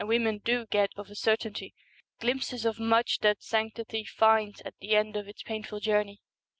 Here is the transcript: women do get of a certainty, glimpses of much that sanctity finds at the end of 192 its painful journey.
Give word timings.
women 0.03 0.39
do 0.39 0.65
get 0.65 0.89
of 0.97 1.11
a 1.11 1.15
certainty, 1.15 1.75
glimpses 2.19 2.65
of 2.65 2.79
much 2.79 3.19
that 3.19 3.43
sanctity 3.43 4.03
finds 4.03 4.59
at 4.61 4.73
the 4.79 4.95
end 4.95 5.09
of 5.15 5.27
192 5.27 5.29
its 5.29 5.43
painful 5.43 5.79
journey. 5.79 6.19